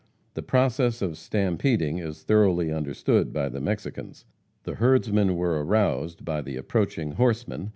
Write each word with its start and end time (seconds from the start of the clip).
The 0.33 0.41
process 0.41 1.03
of 1.03 1.15
"stampeding" 1.15 1.99
is 1.99 2.23
thoroughly 2.23 2.71
understood 2.71 3.31
by 3.31 3.49
the 3.49 3.61
Mexicans. 3.61 4.25
The 4.63 4.73
herdsmen 4.73 5.35
were 5.35 5.63
aroused 5.63 6.25
by 6.25 6.41
the 6.41 6.57
approaching 6.57 7.11
horsemen. 7.11 7.69